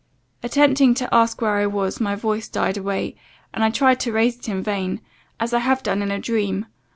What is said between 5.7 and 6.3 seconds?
done in a